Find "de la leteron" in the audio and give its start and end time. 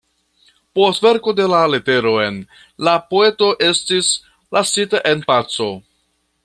1.39-2.39